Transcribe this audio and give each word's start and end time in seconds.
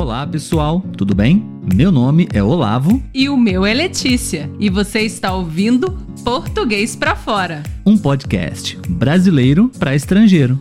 Olá, 0.00 0.26
pessoal, 0.26 0.82
tudo 0.96 1.14
bem? 1.14 1.44
Meu 1.74 1.92
nome 1.92 2.26
é 2.32 2.42
Olavo. 2.42 3.02
E 3.12 3.28
o 3.28 3.36
meu 3.36 3.66
é 3.66 3.74
Letícia. 3.74 4.50
E 4.58 4.70
você 4.70 5.00
está 5.00 5.34
ouvindo 5.34 5.90
Português 6.24 6.96
para 6.96 7.14
Fora 7.14 7.62
um 7.84 7.98
podcast 7.98 8.78
brasileiro 8.88 9.70
para 9.78 9.94
estrangeiro. 9.94 10.58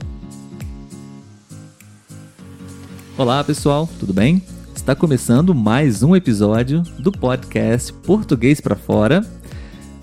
Olá, 3.17 3.41
pessoal, 3.41 3.89
tudo 3.97 4.11
bem? 4.11 4.43
Está 4.75 4.93
começando 4.93 5.55
mais 5.55 6.03
um 6.03 6.17
episódio 6.17 6.81
do 6.99 7.09
podcast 7.09 7.93
Português 7.93 8.59
para 8.59 8.75
Fora. 8.75 9.25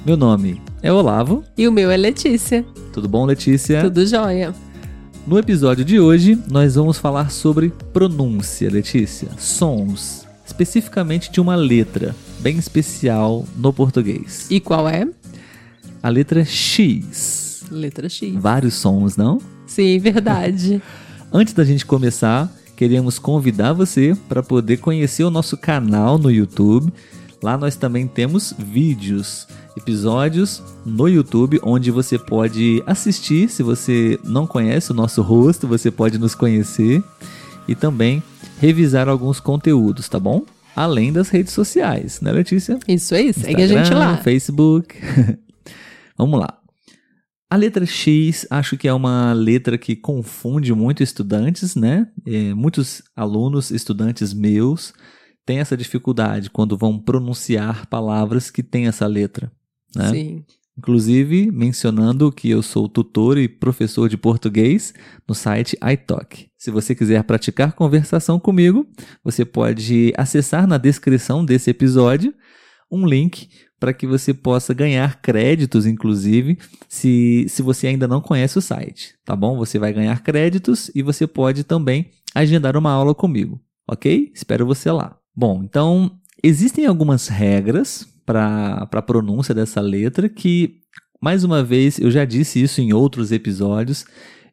Meu 0.03 0.17
nome 0.17 0.63
é 0.81 0.91
Olavo. 0.91 1.45
E 1.59 1.69
o 1.69 1.73
meu 1.73 1.91
é 1.91 1.97
Letícia. 1.99 2.65
Tudo 2.91 3.07
bom, 3.07 3.27
Letícia? 3.27 3.83
Tudo 3.83 4.07
jóia. 4.07 4.55
No 5.27 5.37
episódio 5.41 5.85
de 5.85 5.99
hoje, 5.99 6.39
nós 6.49 6.77
vamos 6.77 6.99
falar 6.99 7.33
sobre 7.33 7.73
pronúncia, 7.93 8.71
Letícia, 8.71 9.29
sons, 9.37 10.25
especificamente 10.47 11.33
de 11.33 11.41
uma 11.41 11.57
letra 11.57 12.15
bem 12.39 12.57
especial 12.59 13.45
no 13.57 13.73
português. 13.73 14.47
E 14.49 14.61
qual 14.61 14.89
é? 14.89 15.05
A 16.01 16.09
letra 16.09 16.45
X. 16.45 17.65
Letra 17.73 18.09
X. 18.09 18.37
Vários 18.37 18.75
sons, 18.75 19.17
não? 19.17 19.41
Sim, 19.67 19.99
verdade. 19.99 20.81
Antes 21.33 21.55
da 21.55 21.65
gente 21.65 21.85
começar, 21.85 22.49
queríamos 22.77 23.19
convidar 23.19 23.73
você 23.73 24.17
para 24.29 24.45
poder 24.45 24.77
conhecer 24.77 25.25
o 25.25 25.31
nosso 25.31 25.57
canal 25.57 26.19
no 26.19 26.31
YouTube. 26.31 26.93
Lá 27.43 27.59
nós 27.59 27.77
também 27.77 28.07
temos 28.07 28.55
vídeos 28.59 29.47
episódios 29.77 30.63
no 30.85 31.07
YouTube 31.09 31.61
onde 31.63 31.91
você 31.91 32.19
pode 32.19 32.83
assistir. 32.87 33.49
Se 33.49 33.63
você 33.63 34.19
não 34.25 34.47
conhece 34.47 34.91
o 34.91 34.95
nosso 34.95 35.21
rosto, 35.23 35.69
você 35.69 35.91
pode 35.91 36.19
nos 36.19 36.35
conhecer 36.35 37.03
e 37.69 37.75
também 37.75 38.23
revisar 38.59 39.09
alguns 39.09 39.39
conteúdos, 39.39 40.09
tá 40.09 40.19
bom? 40.19 40.45
Além 40.75 41.13
das 41.13 41.29
redes 41.29 41.53
sociais, 41.53 42.21
né, 42.21 42.33
Letícia? 42.33 42.79
Isso 42.87 43.15
aí, 43.15 43.33
segue 43.33 43.63
Instagram, 43.63 43.81
a 43.81 43.85
gente 43.85 43.95
lá. 43.95 44.17
Facebook. 44.19 44.95
Vamos 46.17 46.41
lá. 46.41 46.59
A 47.49 47.57
letra 47.57 47.87
X 47.87 48.47
acho 48.51 48.77
que 48.77 48.89
é 48.89 48.93
uma 48.93 49.33
letra 49.33 49.79
que 49.79 49.95
confunde 49.95 50.75
muito 50.75 51.03
estudantes, 51.03 51.77
né? 51.77 52.09
É, 52.27 52.53
muitos 52.53 53.03
alunos, 53.15 53.71
estudantes 53.71 54.35
meus, 54.35 54.93
têm 55.47 55.61
essa 55.61 55.77
dificuldade 55.77 56.51
quando 56.51 56.77
vão 56.77 56.99
pronunciar 56.99 57.87
palavras 57.87 58.51
que 58.51 58.63
têm 58.63 58.87
essa 58.87 59.07
letra 59.07 59.51
né? 59.97 60.11
Sim. 60.11 60.45
Inclusive 60.79 61.51
mencionando 61.51 62.31
que 62.31 62.51
eu 62.51 62.63
sou 62.63 62.87
tutor 62.87 63.39
e 63.39 63.49
professor 63.49 64.11
de 64.11 64.17
português 64.19 64.93
no 65.27 65.35
site 65.35 65.77
iTalk. 65.91 66.49
Se 66.59 66.71
você 66.71 66.95
quiser 66.95 67.25
praticar 67.25 67.73
conversação 67.73 68.39
comigo, 68.39 68.87
você 69.25 69.45
pode 69.45 70.13
acessar 70.17 70.67
na 70.67 70.77
descrição 70.77 71.45
desse 71.45 71.71
episódio 71.71 72.35
um 72.91 73.07
link 73.07 73.49
para 73.81 73.93
que 73.93 74.07
você 74.07 74.33
possa 74.33 74.73
ganhar 74.73 75.21
créditos, 75.21 75.87
inclusive, 75.87 76.59
se, 76.89 77.47
se 77.49 77.63
você 77.63 77.89
ainda 77.89 78.07
não 78.07 78.21
conhece 78.21 78.59
o 78.59 78.63
site, 78.63 79.15
tá 79.25 79.35
bom? 79.35 79.57
Você 79.59 79.79
vai 79.79 79.93
ganhar 79.93 80.23
créditos 80.23 80.91
e 80.95 81.03
você 81.03 81.27
pode 81.27 81.65
também 81.65 82.11
agendar 82.35 82.77
uma 82.77 82.91
aula 82.91 83.15
comigo, 83.15 83.61
ok? 83.89 84.31
Espero 84.35 84.67
você 84.67 84.91
lá. 84.91 85.19
Bom, 85.37 85.63
então 85.63 86.11
existem 86.43 86.87
algumas 86.87 87.29
regras 87.29 88.09
para 88.25 88.89
a 88.91 89.03
pronúncia 89.03 89.55
dessa 89.55 89.81
letra, 89.81 90.29
que, 90.29 90.81
mais 91.21 91.45
uma 91.45 91.63
vez, 91.63 91.99
eu 91.99 92.11
já 92.11 92.25
disse 92.25 92.63
isso 92.63 92.81
em 92.81 92.93
outros 92.93 93.31
episódios, 93.31 94.05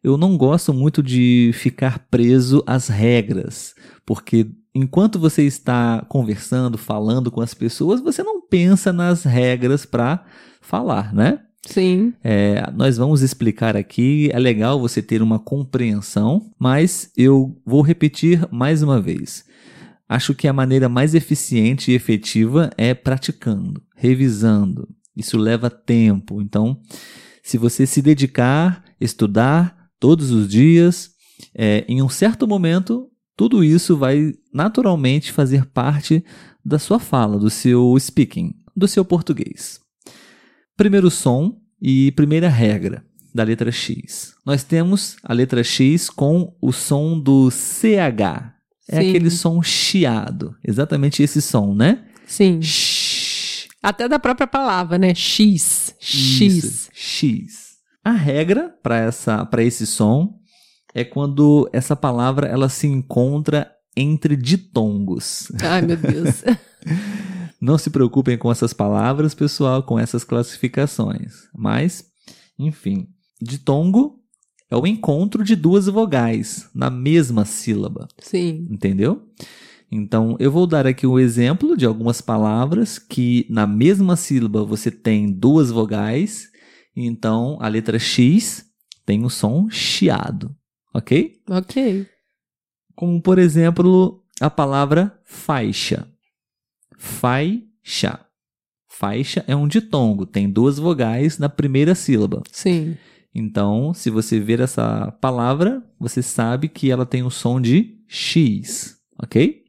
eu 0.04 0.18
não 0.18 0.38
gosto 0.38 0.74
muito 0.74 1.02
de 1.02 1.52
ficar 1.54 2.00
preso 2.12 2.62
às 2.68 2.90
regras, 2.90 3.74
porque 4.06 4.52
enquanto 4.76 5.18
você 5.18 5.44
está 5.44 6.06
conversando, 6.10 6.78
falando 6.78 7.32
com 7.32 7.42
as 7.42 7.54
pessoas, 7.54 8.02
você 8.02 8.22
não 8.22 8.42
pensa 8.42 8.92
nas 8.92 9.24
regras 9.24 9.86
para 9.86 10.26
falar, 10.62 11.14
né? 11.14 11.40
Sim. 11.66 12.14
É, 12.22 12.70
nós 12.76 12.98
vamos 12.98 13.22
explicar 13.22 13.78
aqui. 13.78 14.30
É 14.34 14.40
legal 14.40 14.80
você 14.80 15.02
ter 15.02 15.22
uma 15.22 15.40
compreensão, 15.40 16.52
mas 16.60 17.10
eu 17.16 17.56
vou 17.66 17.82
repetir 17.82 18.46
mais 18.52 18.84
uma 18.84 19.00
vez. 19.00 19.46
Acho 20.14 20.36
que 20.36 20.48
a 20.48 20.54
maneira 20.54 20.88
mais 20.88 21.16
eficiente 21.16 21.90
e 21.90 21.96
efetiva 21.96 22.70
é 22.78 22.94
praticando, 22.94 23.82
revisando. 23.96 24.88
Isso 25.18 25.40
leva 25.40 25.72
tempo. 25.72 26.40
Então, 26.40 26.80
se 27.42 27.58
você 27.58 27.88
se 27.88 28.00
dedicar, 28.00 28.84
estudar 29.02 29.76
todos 30.00 30.30
os 30.30 30.48
dias, 30.48 31.10
é, 31.56 31.84
em 31.88 32.00
um 32.00 32.10
certo 32.10 32.48
momento, 32.48 33.10
tudo 33.36 33.64
isso 33.64 33.98
vai 33.98 34.36
naturalmente 34.54 35.32
fazer 35.32 35.66
parte 35.66 36.24
da 36.64 36.78
sua 36.78 37.00
fala, 37.00 37.40
do 37.40 37.50
seu 37.50 37.98
speaking, 38.00 38.54
do 38.78 38.88
seu 38.88 39.04
português. 39.04 39.80
Primeiro 40.78 41.10
som 41.10 41.58
e 41.82 42.12
primeira 42.12 42.50
regra 42.50 43.04
da 43.34 43.44
letra 43.44 43.72
X. 43.72 44.36
Nós 44.46 44.64
temos 44.64 45.16
a 45.24 45.34
letra 45.34 45.64
X 45.64 46.08
com 46.08 46.56
o 46.62 46.72
som 46.72 47.20
do 47.20 47.50
CH, 47.50 48.53
é 48.88 49.02
Sim. 49.02 49.10
aquele 49.10 49.30
som 49.30 49.62
chiado. 49.62 50.56
Exatamente 50.64 51.24
esse 51.24 51.42
som, 51.42 51.74
né? 51.74 52.06
Sim. 52.26 52.62
Shhh. 52.62 53.68
Até 53.82 54.08
da 54.08 54.18
própria 54.18 54.48
palavra, 54.48 54.98
né? 54.98 55.14
X. 55.14 55.94
X. 56.00 56.42
Isso, 56.42 56.90
X. 56.94 57.74
A 58.04 58.12
regra 58.12 58.74
para 58.82 59.64
esse 59.64 59.86
som 59.86 60.40
é 60.94 61.04
quando 61.04 61.70
essa 61.74 61.96
palavra 61.96 62.48
ela 62.48 62.70
se 62.70 62.88
encontra 62.88 63.70
entre 63.96 64.36
ditongos. 64.36 65.52
Ai, 65.62 65.82
meu 65.82 65.98
Deus. 65.98 66.44
Não 67.60 67.78
se 67.78 67.90
preocupem 67.90 68.38
com 68.38 68.52
essas 68.52 68.74
palavras, 68.74 69.34
pessoal, 69.34 69.84
com 69.84 69.98
essas 69.98 70.24
classificações. 70.24 71.48
Mas, 71.56 72.06
enfim, 72.60 73.08
ditongo 73.42 74.23
é 74.74 74.76
o 74.76 74.88
encontro 74.88 75.44
de 75.44 75.56
duas 75.56 75.86
vogais 75.86 76.68
na 76.74 76.90
mesma 76.90 77.46
sílaba. 77.46 78.08
Sim. 78.18 78.68
Entendeu? 78.72 79.22
Então, 79.92 80.36
eu 80.40 80.52
vou 80.52 80.66
dar 80.66 80.88
aqui 80.88 81.06
um 81.06 81.20
exemplo 81.20 81.78
de 81.78 81.86
algumas 81.86 82.22
palavras 82.22 82.98
que 82.98 83.46
na 83.48 83.68
mesma 83.68 84.16
sílaba 84.16 84.66
você 84.66 84.90
tem 84.90 85.32
duas 85.32 85.70
vogais. 85.70 86.50
Então, 86.96 87.60
a 87.62 87.68
letra 87.68 88.00
X 88.00 88.66
tem 89.06 89.24
o 89.24 89.30
som 89.30 89.70
chiado. 89.70 90.56
Ok? 90.92 91.36
Ok. 91.48 92.08
Como, 92.96 93.22
por 93.22 93.38
exemplo, 93.38 94.24
a 94.42 94.50
palavra 94.50 95.16
faixa. 95.24 96.08
Faixa. 96.98 98.20
Faixa 98.88 99.46
é 99.48 99.56
um 99.56 99.68
ditongo, 99.68 100.26
tem 100.26 100.50
duas 100.50 100.80
vogais 100.80 101.38
na 101.38 101.50
primeira 101.50 101.94
sílaba. 101.94 102.42
Sim. 102.52 102.98
Então, 103.36 103.94
se 103.94 104.10
você 104.10 104.40
ver 104.40 104.60
essa 104.60 105.12
palavra, 105.20 105.84
você 106.00 106.22
sabe 106.22 106.68
que 106.68 106.92
ela 106.92 107.06
tem 107.06 107.24
o 107.24 107.32
som 107.32 107.60
de 107.60 107.98
X, 108.08 108.98
ok? 109.22 109.64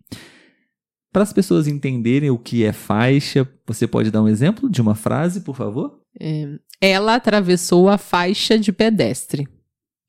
Para 1.10 1.22
as 1.22 1.32
pessoas 1.32 1.66
entenderem 1.68 2.30
o 2.30 2.38
que 2.38 2.64
é 2.64 2.72
faixa, 2.72 3.48
você 3.66 3.86
pode 3.86 4.10
dar 4.10 4.22
um 4.22 4.28
exemplo 4.28 4.68
de 4.68 4.82
uma 4.82 4.94
frase, 4.94 5.40
por 5.40 5.56
favor? 5.56 6.00
É, 6.20 6.58
ela 6.80 7.14
atravessou 7.14 7.88
a 7.88 7.96
faixa 7.96 8.58
de 8.58 8.72
pedestre. 8.72 9.48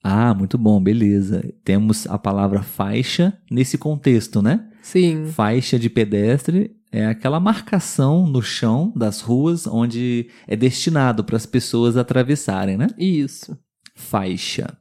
Ah, 0.03 0.33
muito 0.33 0.57
bom, 0.57 0.81
beleza. 0.81 1.43
Temos 1.63 2.05
a 2.07 2.17
palavra 2.17 2.61
faixa 2.61 3.37
nesse 3.49 3.77
contexto, 3.77 4.41
né? 4.41 4.67
Sim. 4.81 5.25
Faixa 5.27 5.79
de 5.79 5.89
pedestre 5.89 6.75
é 6.95 7.07
aquela 7.07 7.41
marcação 7.41 8.25
no 8.25 8.41
chão 8.41 8.93
das 8.95 9.19
ruas 9.19 9.67
onde 9.67 10.29
é 10.47 10.55
destinado 10.55 11.25
para 11.25 11.35
as 11.35 11.45
pessoas 11.45 11.97
atravessarem, 11.97 12.77
né? 12.77 12.87
Isso. 12.97 13.57
Faixa. 13.93 14.77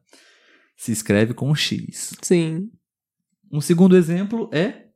Se 0.77 0.93
escreve 0.93 1.35
com 1.35 1.53
X. 1.57 2.15
Sim. 2.23 2.71
Um 3.53 3.61
segundo 3.61 3.97
exemplo 3.97 4.49
é 4.53 4.91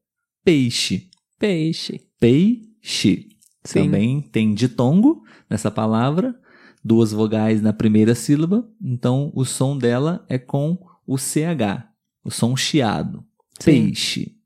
peixe. 0.45 1.11
Peixe. 1.41 2.01
Peixe. 2.21 3.29
Sim. 3.65 3.83
Também 3.83 4.21
tem 4.21 4.55
ditongo 4.55 5.25
nessa 5.51 5.73
palavra, 5.73 6.39
duas 6.85 7.11
vogais 7.11 7.61
na 7.61 7.73
primeira 7.73 8.15
sílaba, 8.15 8.65
então 8.81 9.33
o 9.35 9.45
som 9.45 9.77
dela 9.77 10.25
é 10.29 10.39
com 10.39 10.79
o 11.05 11.19
CH, 11.19 11.85
o 12.25 12.31
som 12.31 12.57
chiado. 12.57 13.25
Sim. 13.59 13.87
Peixe. 13.87 14.38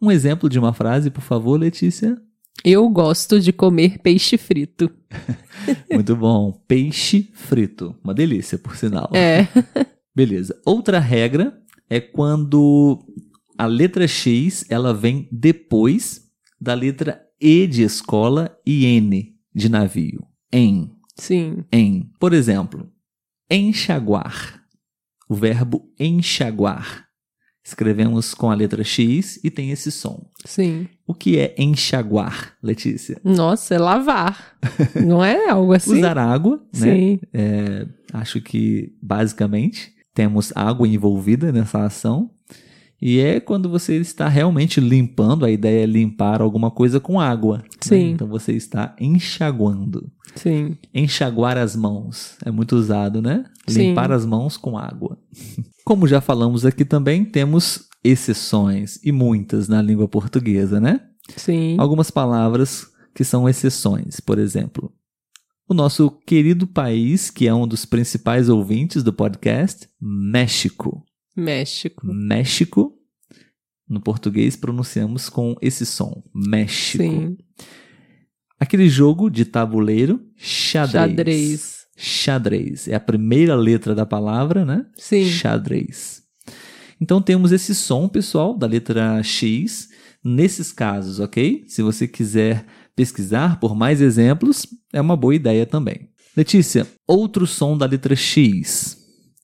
Um 0.00 0.10
exemplo 0.10 0.48
de 0.48 0.58
uma 0.58 0.72
frase, 0.72 1.10
por 1.10 1.22
favor, 1.22 1.58
Letícia? 1.58 2.20
Eu 2.64 2.88
gosto 2.88 3.40
de 3.40 3.52
comer 3.52 3.98
peixe 3.98 4.36
frito. 4.36 4.90
Muito 5.90 6.16
bom. 6.16 6.52
Peixe 6.66 7.30
frito. 7.34 7.96
Uma 8.02 8.14
delícia, 8.14 8.58
por 8.58 8.76
sinal. 8.76 9.10
É. 9.12 9.46
Beleza. 10.14 10.60
Outra 10.64 10.98
regra 10.98 11.56
é 11.88 12.00
quando 12.00 13.04
a 13.56 13.66
letra 13.66 14.06
X 14.06 14.64
ela 14.68 14.92
vem 14.92 15.28
depois 15.30 16.22
da 16.60 16.74
letra 16.74 17.20
E 17.40 17.66
de 17.66 17.82
escola 17.82 18.56
e 18.66 18.84
N 18.84 19.34
de 19.54 19.68
navio. 19.68 20.26
Em. 20.52 20.90
Sim. 21.16 21.64
Em. 21.72 22.10
Por 22.18 22.32
exemplo, 22.32 22.88
enxaguar. 23.50 24.62
O 25.28 25.34
verbo 25.34 25.92
enxaguar 25.98 27.07
Escrevemos 27.68 28.32
com 28.32 28.50
a 28.50 28.54
letra 28.54 28.82
X 28.82 29.38
e 29.44 29.50
tem 29.50 29.70
esse 29.70 29.92
som. 29.92 30.24
Sim. 30.42 30.88
O 31.06 31.12
que 31.12 31.38
é 31.38 31.54
enxaguar, 31.58 32.54
Letícia? 32.62 33.20
Nossa, 33.22 33.74
é 33.74 33.78
lavar. 33.78 34.56
Não 35.04 35.22
é 35.22 35.50
algo 35.50 35.74
assim? 35.74 35.98
Usar 35.98 36.16
água, 36.16 36.62
né? 36.74 36.80
Sim. 36.80 37.20
É, 37.30 37.86
acho 38.14 38.40
que 38.40 38.94
basicamente 39.02 39.92
temos 40.14 40.50
água 40.56 40.88
envolvida 40.88 41.52
nessa 41.52 41.84
ação. 41.84 42.30
E 43.02 43.20
é 43.20 43.38
quando 43.38 43.68
você 43.68 43.96
está 43.98 44.28
realmente 44.28 44.80
limpando, 44.80 45.44
a 45.44 45.50
ideia 45.50 45.82
é 45.82 45.86
limpar 45.86 46.40
alguma 46.40 46.70
coisa 46.70 46.98
com 46.98 47.20
água. 47.20 47.58
né? 47.58 47.64
Sim. 47.82 48.10
Então 48.12 48.26
você 48.26 48.52
está 48.54 48.96
enxaguando. 48.98 50.10
Sim. 50.34 50.74
Enxaguar 50.94 51.58
as 51.58 51.76
mãos 51.76 52.38
é 52.46 52.50
muito 52.50 52.74
usado, 52.76 53.20
né? 53.20 53.44
Sim. 53.66 53.88
Limpar 53.88 54.10
as 54.10 54.24
mãos 54.24 54.56
com 54.56 54.78
água. 54.78 55.18
Como 55.88 56.06
já 56.06 56.20
falamos 56.20 56.66
aqui 56.66 56.84
também, 56.84 57.24
temos 57.24 57.88
exceções 58.04 59.00
e 59.02 59.10
muitas 59.10 59.68
na 59.68 59.80
língua 59.80 60.06
portuguesa, 60.06 60.78
né? 60.78 61.00
Sim. 61.34 61.76
Algumas 61.78 62.10
palavras 62.10 62.88
que 63.14 63.24
são 63.24 63.48
exceções, 63.48 64.20
por 64.20 64.38
exemplo. 64.38 64.92
O 65.66 65.72
nosso 65.72 66.10
querido 66.10 66.66
país, 66.66 67.30
que 67.30 67.48
é 67.48 67.54
um 67.54 67.66
dos 67.66 67.86
principais 67.86 68.50
ouvintes 68.50 69.02
do 69.02 69.14
podcast, 69.14 69.88
México. 69.98 71.02
México. 71.34 72.06
México, 72.06 72.92
no 73.88 74.02
português 74.02 74.56
pronunciamos 74.56 75.30
com 75.30 75.56
esse 75.62 75.86
som, 75.86 76.22
México. 76.34 77.02
Sim. 77.02 77.38
Aquele 78.60 78.90
jogo 78.90 79.30
de 79.30 79.46
tabuleiro, 79.46 80.20
xadrez. 80.36 80.92
Xadrez. 80.92 81.77
Xadrez. 81.98 82.86
É 82.86 82.94
a 82.94 83.00
primeira 83.00 83.56
letra 83.56 83.94
da 83.94 84.06
palavra, 84.06 84.64
né? 84.64 84.86
Sim. 84.96 85.24
Xadrez. 85.24 86.22
Então 87.00 87.20
temos 87.20 87.50
esse 87.50 87.74
som, 87.74 88.08
pessoal, 88.08 88.56
da 88.56 88.66
letra 88.66 89.22
X, 89.22 89.88
nesses 90.24 90.72
casos, 90.72 91.18
ok? 91.18 91.64
Se 91.66 91.82
você 91.82 92.06
quiser 92.06 92.64
pesquisar 92.94 93.58
por 93.60 93.76
mais 93.76 94.00
exemplos, 94.00 94.66
é 94.92 95.00
uma 95.00 95.16
boa 95.16 95.34
ideia 95.34 95.66
também. 95.66 96.08
Letícia, 96.36 96.86
outro 97.06 97.46
som 97.46 97.76
da 97.76 97.84
letra 97.84 98.14
X 98.14 98.96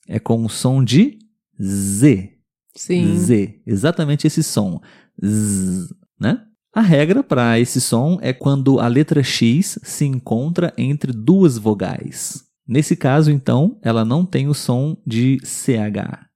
é 0.08 0.18
com 0.20 0.44
o 0.44 0.48
som 0.48 0.82
de 0.82 1.18
Z. 1.60 2.30
Sim. 2.76 3.16
Z. 3.18 3.60
Exatamente 3.66 4.26
esse 4.26 4.42
som. 4.42 4.80
Z, 5.24 5.92
né? 6.20 6.40
A 6.74 6.80
regra 6.80 7.22
para 7.22 7.60
esse 7.60 7.80
som 7.80 8.18
é 8.20 8.32
quando 8.32 8.80
a 8.80 8.88
letra 8.88 9.22
X 9.22 9.78
se 9.84 10.04
encontra 10.04 10.74
entre 10.76 11.12
duas 11.12 11.56
vogais. 11.56 12.42
Nesse 12.66 12.96
caso, 12.96 13.30
então, 13.30 13.78
ela 13.80 14.04
não 14.04 14.26
tem 14.26 14.48
o 14.48 14.54
som 14.54 14.96
de 15.06 15.38
CH. 15.44 16.26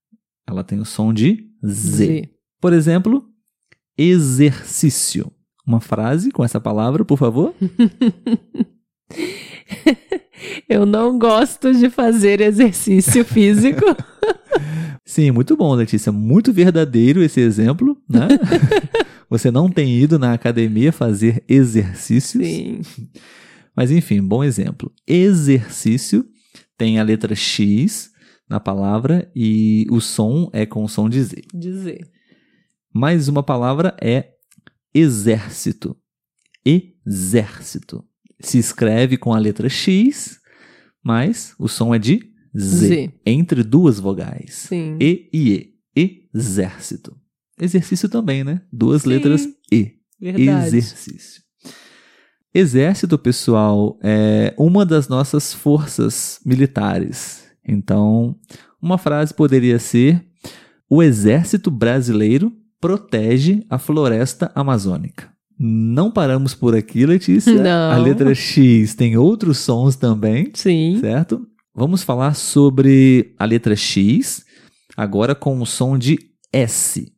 Ela 0.46 0.62
tem 0.62 0.78
o 0.78 0.84
som 0.84 1.12
de 1.12 1.48
Z. 1.66 1.96
Z. 1.96 2.30
Por 2.60 2.72
exemplo, 2.72 3.24
exercício. 3.96 5.32
Uma 5.66 5.80
frase 5.80 6.30
com 6.30 6.44
essa 6.44 6.60
palavra, 6.60 7.04
por 7.04 7.18
favor. 7.18 7.52
Eu 10.68 10.86
não 10.86 11.18
gosto 11.18 11.74
de 11.74 11.90
fazer 11.90 12.40
exercício 12.40 13.24
físico. 13.24 13.84
Sim, 15.04 15.32
muito 15.32 15.56
bom, 15.56 15.74
Letícia. 15.74 16.12
Muito 16.12 16.52
verdadeiro 16.52 17.22
esse 17.22 17.40
exemplo, 17.40 17.96
né? 18.08 18.28
Você 19.28 19.50
não 19.50 19.70
tem 19.70 19.98
ido 19.98 20.18
na 20.18 20.32
academia 20.32 20.92
fazer 20.92 21.44
exercícios. 21.48 22.44
Sim. 22.44 22.80
Mas 23.76 23.90
enfim, 23.90 24.22
bom 24.22 24.42
exemplo. 24.42 24.92
Exercício 25.06 26.26
tem 26.76 26.98
a 26.98 27.02
letra 27.02 27.34
X 27.34 28.10
na 28.48 28.58
palavra 28.58 29.30
e 29.36 29.86
o 29.90 30.00
som 30.00 30.48
é 30.52 30.64
com 30.64 30.82
o 30.82 30.88
som 30.88 31.08
de 31.08 31.22
Z. 31.22 31.42
Dizer. 31.54 32.10
Mais 32.92 33.28
uma 33.28 33.42
palavra 33.42 33.94
é 34.00 34.30
exército. 34.94 35.96
Exército. 36.64 38.04
Se 38.40 38.58
escreve 38.58 39.16
com 39.16 39.34
a 39.34 39.38
letra 39.38 39.68
X, 39.68 40.40
mas 41.04 41.54
o 41.58 41.68
som 41.68 41.94
é 41.94 41.98
de 41.98 42.20
Z, 42.56 42.88
Z. 42.88 43.12
entre 43.26 43.62
duas 43.62 44.00
vogais. 44.00 44.54
Sim. 44.54 44.96
E 45.00 45.28
e 45.32 45.74
E. 45.94 46.28
Exército. 46.34 47.16
Exercício 47.60 48.08
também, 48.08 48.44
né? 48.44 48.62
Duas 48.72 49.02
Sim. 49.02 49.08
letras 49.08 49.48
E. 49.72 49.92
Verdade. 50.20 50.66
Exercício. 50.68 51.42
Exército, 52.54 53.18
pessoal, 53.18 53.98
é 54.02 54.54
uma 54.58 54.84
das 54.84 55.08
nossas 55.08 55.52
forças 55.52 56.40
militares. 56.44 57.44
Então, 57.66 58.34
uma 58.80 58.98
frase 58.98 59.34
poderia 59.34 59.78
ser: 59.78 60.24
O 60.88 61.02
exército 61.02 61.70
brasileiro 61.70 62.52
protege 62.80 63.64
a 63.68 63.78
floresta 63.78 64.50
amazônica. 64.54 65.30
Não 65.58 66.10
paramos 66.10 66.54
por 66.54 66.74
aqui, 66.74 67.04
Letícia. 67.04 67.52
Não. 67.60 67.92
A 67.92 67.98
letra 67.98 68.34
X 68.34 68.94
tem 68.94 69.16
outros 69.16 69.58
sons 69.58 69.96
também, 69.96 70.50
Sim. 70.54 70.98
certo? 71.00 71.46
Vamos 71.74 72.02
falar 72.02 72.34
sobre 72.34 73.34
a 73.38 73.44
letra 73.44 73.76
X, 73.76 74.44
agora 74.96 75.34
com 75.34 75.60
o 75.60 75.66
som 75.66 75.98
de 75.98 76.18
S. 76.52 77.12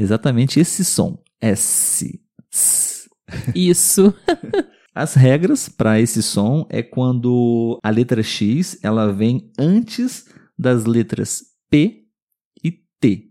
Exatamente 0.00 0.58
esse 0.58 0.82
som. 0.82 1.22
S. 1.38 2.18
S. 2.50 3.10
Isso. 3.54 4.14
As 4.94 5.14
regras 5.14 5.68
para 5.68 6.00
esse 6.00 6.22
som 6.22 6.66
é 6.70 6.82
quando 6.82 7.78
a 7.82 7.90
letra 7.90 8.22
X 8.22 8.78
ela 8.82 9.12
vem 9.12 9.52
antes 9.58 10.24
das 10.58 10.86
letras 10.86 11.42
P 11.68 12.06
e 12.64 12.72
T. 12.98 13.30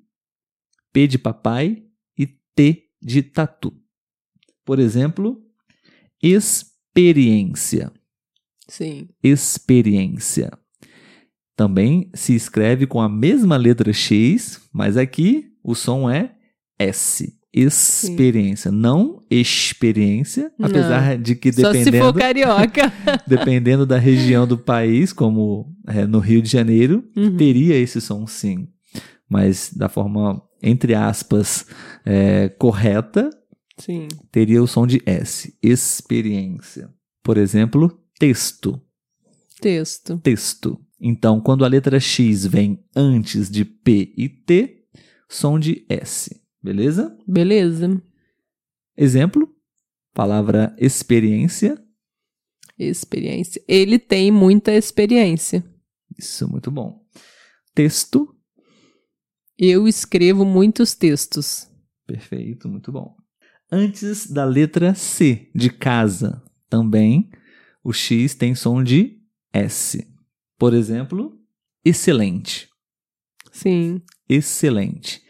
P 0.94 1.08
de 1.08 1.18
papai 1.18 1.84
e 2.16 2.28
T 2.56 2.88
de 3.02 3.24
tatu. 3.24 3.74
Por 4.64 4.78
exemplo, 4.78 5.44
experiência. 6.22 7.92
Sim. 8.68 9.10
Experiência. 9.24 10.52
Também 11.56 12.12
se 12.14 12.36
escreve 12.36 12.86
com 12.86 13.02
a 13.02 13.10
mesma 13.10 13.58
letra 13.58 13.92
X, 13.92 14.62
mas 14.72 14.96
aqui 14.96 15.52
o 15.64 15.74
som 15.74 16.10
é 16.10 16.39
S. 16.80 17.36
Experiência, 17.52 18.72
não 18.72 19.24
experiência, 19.30 20.52
Não. 20.58 20.68
apesar 20.70 21.18
de 21.18 21.36
que 21.36 21.52
Só 21.52 21.72
se 21.74 21.80
dependendo 21.86 22.06
for 22.06 22.14
carioca. 22.14 22.94
dependendo 23.28 23.86
da 23.88 23.98
região 23.98 24.46
do 24.48 24.56
país, 24.58 25.12
como 25.12 25.76
é, 25.88 26.06
no 26.06 26.20
Rio 26.20 26.42
de 26.44 26.50
Janeiro, 26.50 27.04
Uhum. 27.18 27.36
teria 27.38 27.76
esse 27.76 28.00
som 28.00 28.28
sim. 28.28 28.68
Mas 29.28 29.72
da 29.76 29.90
forma, 29.90 30.42
entre 30.62 30.94
aspas, 30.94 31.66
é, 32.06 32.50
correta, 32.50 33.30
Sim. 33.78 34.08
teria 34.32 34.62
o 34.62 34.68
som 34.68 34.86
de 34.86 35.02
S. 35.06 35.54
Experiência. 35.62 36.90
Por 37.24 37.38
exemplo, 37.38 38.00
texto. 38.20 38.80
Texto. 39.62 40.18
Texto. 40.20 40.80
Então, 41.02 41.40
quando 41.42 41.64
a 41.66 41.68
letra 41.68 42.00
X 42.00 42.46
vem 42.46 42.84
antes 42.96 43.50
de 43.50 43.66
P 43.66 44.14
e 44.18 44.30
T, 44.30 44.84
som 45.28 45.58
de 45.60 45.86
S. 45.90 46.40
Beleza? 46.62 47.18
Beleza. 47.28 48.02
Exemplo: 48.98 49.54
palavra 50.14 50.76
experiência. 50.78 51.82
Experiência. 52.78 53.62
Ele 53.68 54.00
tem 54.00 54.32
muita 54.32 54.74
experiência. 54.74 55.64
Isso, 56.18 56.50
muito 56.50 56.70
bom. 56.72 57.06
Texto. 57.74 58.36
Eu 59.58 59.88
escrevo 59.88 60.46
muitos 60.46 60.96
textos. 60.96 61.70
Perfeito, 62.08 62.68
muito 62.70 62.92
bom. 62.92 63.16
Antes 63.72 64.30
da 64.30 64.46
letra 64.46 64.96
C, 64.96 65.52
de 65.54 65.70
casa, 65.70 66.42
também 66.70 67.30
o 67.84 67.94
X 67.94 68.36
tem 68.36 68.56
som 68.56 68.84
de 68.84 69.22
S. 69.54 70.08
Por 70.58 70.74
exemplo, 70.74 71.40
excelente. 71.84 72.70
Sim. 73.52 74.02
Excelente. 74.28 75.22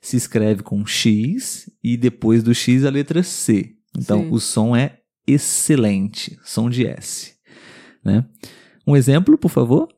Se 0.00 0.16
escreve 0.16 0.62
com 0.62 0.86
X 0.86 1.70
e 1.82 1.96
depois 1.96 2.42
do 2.42 2.54
X 2.54 2.84
a 2.84 2.90
letra 2.90 3.22
C. 3.22 3.74
Então 3.96 4.22
Sim. 4.22 4.30
o 4.30 4.38
som 4.38 4.76
é 4.76 5.00
excelente, 5.26 6.38
som 6.44 6.70
de 6.70 6.86
S. 6.86 7.34
Né? 8.04 8.24
Um 8.86 8.96
exemplo, 8.96 9.36
por 9.36 9.50
favor? 9.50 9.88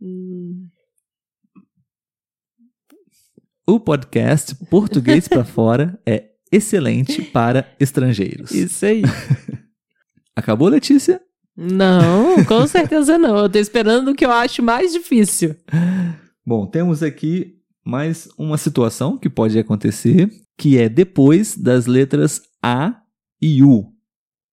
Hum, 0.00 0.68
O 3.66 3.80
podcast 3.80 4.54
Português 4.66 5.26
para 5.26 5.44
Fora 5.44 5.98
é 6.04 6.30
excelente 6.52 7.22
para 7.22 7.74
estrangeiros. 7.80 8.50
Isso 8.50 8.84
aí. 8.84 9.02
Acabou, 10.36 10.68
Letícia? 10.68 11.20
Não, 11.56 12.44
com 12.44 12.66
certeza 12.68 13.16
não. 13.16 13.38
Eu 13.38 13.48
tô 13.48 13.58
esperando 13.58 14.10
o 14.10 14.14
que 14.14 14.24
eu 14.26 14.30
acho 14.30 14.62
mais 14.62 14.92
difícil. 14.92 15.56
Bom, 16.44 16.66
temos 16.66 17.02
aqui 17.02 17.53
mais 17.84 18.28
uma 18.38 18.56
situação 18.56 19.18
que 19.18 19.28
pode 19.28 19.58
acontecer, 19.58 20.30
que 20.56 20.78
é 20.78 20.88
depois 20.88 21.56
das 21.56 21.86
letras 21.86 22.40
A 22.62 23.00
e 23.40 23.62
U. 23.62 23.92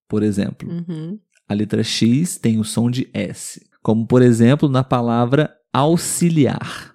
Por 0.10 0.24
exemplo, 0.24 0.70
Uhum. 0.70 1.20
a 1.48 1.54
letra 1.54 1.84
X 1.84 2.38
tem 2.38 2.60
o 2.60 2.64
som 2.64 2.90
de 2.92 3.10
S, 3.14 3.66
como 3.82 4.06
por 4.06 4.22
exemplo 4.22 4.68
na 4.68 4.84
palavra 4.84 5.56
auxiliar. 5.74 6.92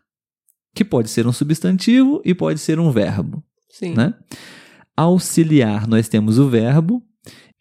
que 0.74 0.84
pode 0.84 1.08
ser 1.08 1.26
um 1.26 1.32
substantivo 1.32 2.20
e 2.22 2.34
pode 2.34 2.60
ser 2.60 2.78
um 2.78 2.90
verbo, 2.90 3.42
Sim. 3.70 3.94
né? 3.94 4.12
Auxiliar, 4.94 5.86
nós 5.88 6.06
temos 6.06 6.38
o 6.38 6.50
verbo. 6.50 7.02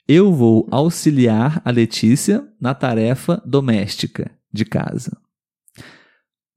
Eu 0.05 0.33
vou 0.33 0.67
auxiliar 0.69 1.61
a 1.63 1.71
Letícia 1.71 2.45
na 2.59 2.75
tarefa 2.75 3.41
doméstica 3.45 4.29
de 4.51 4.65
casa. 4.65 5.17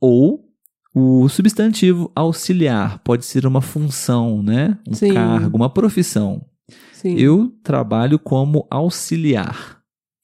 Ou 0.01 0.48
o 0.95 1.29
substantivo 1.29 2.11
auxiliar 2.15 2.99
pode 3.01 3.25
ser 3.25 3.47
uma 3.47 3.61
função, 3.61 4.43
né? 4.43 4.79
Um 4.89 4.95
Sim. 4.95 5.13
cargo, 5.13 5.57
uma 5.57 5.71
profissão. 5.71 6.45
Sim. 6.93 7.15
Eu 7.17 7.55
trabalho 7.63 8.19
como 8.19 8.67
auxiliar 8.71 9.79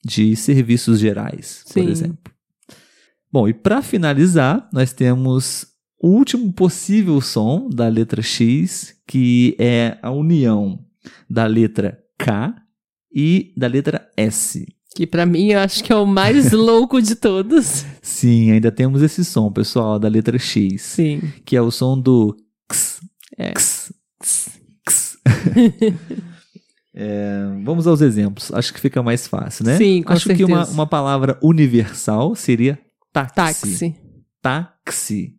de 0.04 0.34
serviços 0.36 0.98
gerais, 0.98 1.62
por 1.66 1.82
Sim. 1.82 1.88
exemplo. 1.88 2.32
Bom, 3.32 3.48
e 3.48 3.54
para 3.54 3.82
finalizar, 3.82 4.68
nós 4.72 4.92
temos 4.92 5.66
o 6.00 6.08
último 6.08 6.52
possível 6.52 7.20
som 7.20 7.68
da 7.68 7.88
letra 7.88 8.22
X, 8.22 8.94
que 9.06 9.56
é 9.58 9.98
a 10.02 10.10
união 10.10 10.84
da 11.28 11.46
letra 11.46 11.98
K 12.18 12.54
e 13.12 13.52
da 13.56 13.66
letra 13.66 14.08
S. 14.16 14.66
Que 14.94 15.06
pra 15.06 15.26
mim 15.26 15.48
eu 15.50 15.58
acho 15.58 15.82
que 15.82 15.92
é 15.92 15.96
o 15.96 16.06
mais 16.06 16.52
louco 16.52 17.02
de 17.02 17.14
todos. 17.16 17.84
Sim, 18.00 18.52
ainda 18.52 18.70
temos 18.70 19.02
esse 19.02 19.24
som, 19.24 19.50
pessoal, 19.50 19.98
da 19.98 20.06
letra 20.08 20.38
X, 20.38 20.80
Sim. 20.82 21.20
que 21.44 21.56
é 21.56 21.60
o 21.62 21.70
som 21.70 21.98
do 21.98 22.36
x, 22.70 23.00
É. 23.36 23.48
x, 23.50 23.92
x, 24.22 24.50
x. 24.86 25.18
É, 26.96 27.40
vamos 27.64 27.88
aos 27.88 28.00
exemplos. 28.00 28.52
Acho 28.54 28.72
que 28.72 28.78
fica 28.78 29.02
mais 29.02 29.26
fácil, 29.26 29.64
né? 29.64 29.76
Sim, 29.76 30.00
com 30.04 30.12
Acho 30.12 30.28
que 30.32 30.44
uma, 30.44 30.58
certeza. 30.58 30.72
uma 30.74 30.86
palavra 30.86 31.36
universal 31.42 32.36
seria 32.36 32.78
táxi. 33.12 33.34
Táxi. 33.34 33.96
Táxi. 34.40 35.34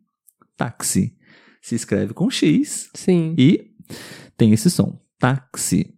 Táxi. 0.57 1.15
Se 1.61 1.73
escreve 1.75 2.13
com 2.13 2.29
X 2.29 2.89
Sim. 2.93 3.33
e 3.37 3.71
tem 4.35 4.51
esse 4.51 4.69
som. 4.69 4.99
Táxi. 5.17 5.94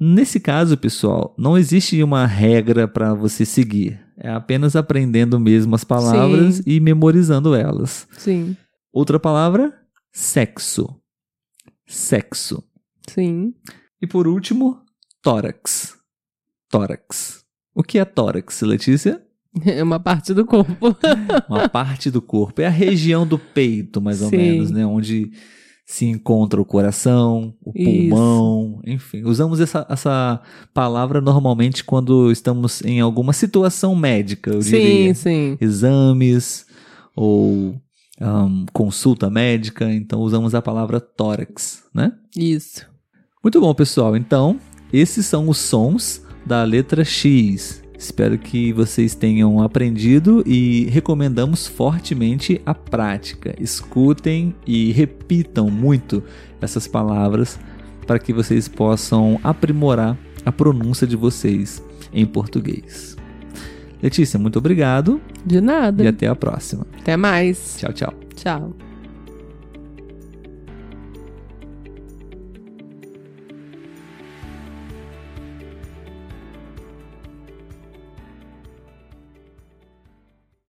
Nesse 0.00 0.38
caso, 0.38 0.76
pessoal, 0.76 1.34
não 1.36 1.58
existe 1.58 2.00
uma 2.02 2.24
regra 2.24 2.86
para 2.86 3.14
você 3.14 3.44
seguir. 3.44 4.00
É 4.16 4.28
apenas 4.30 4.76
aprendendo 4.76 5.38
mesmo 5.40 5.74
as 5.74 5.84
palavras 5.84 6.56
Sim. 6.56 6.62
e 6.66 6.80
memorizando 6.80 7.54
elas. 7.54 8.06
Sim. 8.16 8.56
Outra 8.92 9.18
palavra, 9.18 9.72
sexo. 10.12 10.88
Sexo. 11.86 12.62
Sim. 13.08 13.54
E 14.00 14.06
por 14.06 14.28
último, 14.28 14.80
tórax. 15.22 15.96
Tórax. 16.70 17.44
O 17.74 17.82
que 17.82 17.98
é 17.98 18.04
tórax, 18.04 18.60
Letícia? 18.62 19.22
É 19.64 19.82
uma 19.82 19.98
parte 19.98 20.34
do 20.34 20.44
corpo. 20.44 20.96
Uma 21.48 21.68
parte 21.68 22.10
do 22.10 22.20
corpo. 22.20 22.60
É 22.60 22.66
a 22.66 22.70
região 22.70 23.26
do 23.26 23.38
peito, 23.38 24.00
mais 24.00 24.20
ou 24.22 24.28
Sim. 24.28 24.36
menos, 24.36 24.70
né? 24.70 24.84
Onde 24.86 25.32
se 25.88 26.04
encontra 26.04 26.60
o 26.60 26.66
coração, 26.66 27.54
o 27.64 27.72
Isso. 27.74 28.10
pulmão, 28.10 28.78
enfim. 28.86 29.22
Usamos 29.24 29.58
essa, 29.58 29.86
essa 29.88 30.38
palavra 30.74 31.18
normalmente 31.18 31.82
quando 31.82 32.30
estamos 32.30 32.82
em 32.82 33.00
alguma 33.00 33.32
situação 33.32 33.96
médica, 33.96 34.50
eu 34.50 34.58
diria. 34.58 35.14
sim, 35.14 35.56
sim. 35.56 35.58
Exames 35.58 36.66
ou 37.16 37.74
ahn, 38.20 38.66
consulta 38.70 39.30
médica. 39.30 39.90
Então 39.90 40.20
usamos 40.20 40.54
a 40.54 40.60
palavra 40.60 41.00
tórax, 41.00 41.84
né? 41.94 42.12
Isso. 42.36 42.86
Muito 43.42 43.58
bom, 43.58 43.72
pessoal. 43.72 44.14
Então, 44.14 44.60
esses 44.92 45.24
são 45.24 45.48
os 45.48 45.56
sons 45.56 46.22
da 46.44 46.64
letra 46.64 47.02
X. 47.02 47.82
Espero 47.98 48.38
que 48.38 48.72
vocês 48.72 49.14
tenham 49.16 49.60
aprendido 49.60 50.44
e 50.46 50.84
recomendamos 50.88 51.66
fortemente 51.66 52.60
a 52.64 52.72
prática. 52.72 53.54
Escutem 53.60 54.54
e 54.64 54.92
repitam 54.92 55.68
muito 55.68 56.22
essas 56.60 56.86
palavras 56.86 57.58
para 58.06 58.18
que 58.20 58.32
vocês 58.32 58.68
possam 58.68 59.40
aprimorar 59.42 60.16
a 60.46 60.52
pronúncia 60.52 61.06
de 61.06 61.16
vocês 61.16 61.82
em 62.12 62.24
português. 62.24 63.16
Letícia, 64.00 64.38
muito 64.38 64.58
obrigado 64.60 65.20
De 65.44 65.60
nada. 65.60 66.04
e 66.04 66.06
até 66.06 66.28
a 66.28 66.36
próxima. 66.36 66.86
Até 67.00 67.16
mais. 67.16 67.76
Tchau, 67.78 67.92
tchau. 67.92 68.14
Tchau. 68.36 68.87